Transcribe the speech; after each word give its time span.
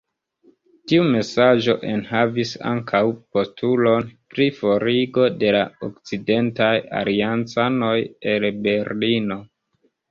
Tiu 0.91 1.03
mesaĝo 1.15 1.75
enhavis 1.89 2.53
ankaŭ 2.71 3.03
postulon 3.37 4.09
pri 4.35 4.49
forigo 4.63 5.29
de 5.45 5.55
la 5.59 5.63
okcidentaj 5.91 6.75
aliancanoj 7.03 7.97
el 8.35 8.51
Berlino. 8.67 9.43